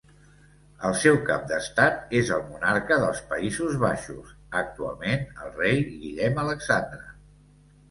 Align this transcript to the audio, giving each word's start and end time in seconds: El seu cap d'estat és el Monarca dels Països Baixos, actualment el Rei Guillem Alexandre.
El 0.87 0.93
seu 1.01 1.19
cap 1.27 1.43
d'estat 1.51 2.15
és 2.21 2.31
el 2.37 2.41
Monarca 2.53 2.97
dels 3.05 3.21
Països 3.35 3.77
Baixos, 3.85 4.33
actualment 4.65 5.29
el 5.45 5.55
Rei 5.63 5.81
Guillem 5.93 6.45
Alexandre. 6.49 7.03